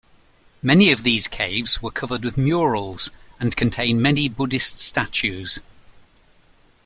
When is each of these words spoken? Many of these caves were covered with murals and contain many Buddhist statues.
Many 0.63 0.91
of 0.91 1.03
these 1.03 1.27
caves 1.27 1.83
were 1.83 1.91
covered 1.91 2.23
with 2.23 2.35
murals 2.35 3.11
and 3.39 3.55
contain 3.55 4.01
many 4.01 4.27
Buddhist 4.29 4.79
statues. 4.79 5.59